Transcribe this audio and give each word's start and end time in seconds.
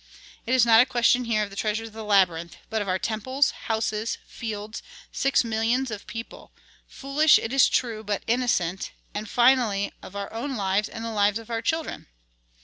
It 0.47 0.55
is 0.55 0.65
not 0.65 0.81
a 0.81 0.87
question 0.87 1.25
here 1.25 1.43
of 1.43 1.51
the 1.51 1.55
treasures 1.55 1.89
of 1.89 1.93
the 1.93 2.03
labyrinth, 2.03 2.55
but 2.71 2.81
of 2.81 2.87
our 2.87 2.97
temples, 2.97 3.51
houses, 3.51 4.17
fields, 4.25 4.81
six 5.11 5.43
millions 5.43 5.91
of 5.91 6.07
people, 6.07 6.51
foolish, 6.87 7.37
it 7.37 7.53
is 7.53 7.69
true, 7.69 8.03
but 8.03 8.23
innocent, 8.25 8.93
and 9.13 9.29
finally 9.29 9.93
of 10.01 10.15
our 10.15 10.33
own 10.33 10.55
lives 10.55 10.89
and 10.89 11.05
the 11.05 11.11
lives 11.11 11.37
of 11.37 11.51
our 11.51 11.61
children." 11.61 12.07